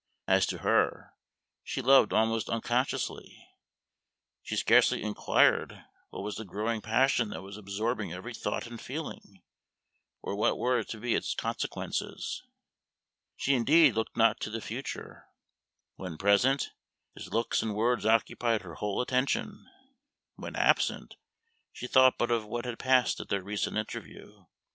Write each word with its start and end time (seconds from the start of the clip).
As 0.27 0.47
to 0.47 0.57
her, 0.65 1.13
she 1.63 1.79
loved 1.79 2.11
almost 2.11 2.49
unconsciously; 2.49 3.47
she 4.41 4.55
scarcely 4.55 5.03
inquired 5.03 5.85
what 6.09 6.23
was 6.23 6.37
the 6.37 6.43
growing 6.43 6.81
passion 6.81 7.29
that 7.29 7.43
was 7.43 7.55
absorbing 7.55 8.11
every 8.11 8.33
thought 8.33 8.65
and 8.65 8.81
feeling, 8.81 9.43
or 10.23 10.35
what 10.35 10.57
were 10.57 10.83
to 10.83 10.97
be 10.97 11.13
its 11.13 11.35
consequences. 11.35 12.41
She, 13.37 13.53
indeed, 13.53 13.93
looked 13.93 14.17
not 14.17 14.39
to 14.39 14.49
the 14.49 14.59
future. 14.59 15.27
When 15.97 16.17
present, 16.17 16.71
his 17.13 17.31
looks 17.31 17.61
and 17.61 17.75
words 17.75 18.03
occupied 18.03 18.63
her 18.63 18.73
whole 18.73 19.01
attention; 19.01 19.69
when 20.33 20.55
absent, 20.55 21.15
she 21.71 21.85
thought 21.85 22.17
but 22.17 22.31
of 22.31 22.43
what 22.43 22.65
had 22.65 22.79
passed 22.79 23.19
at 23.19 23.29
their 23.29 23.43
recent 23.43 23.77
interview. 23.77 24.45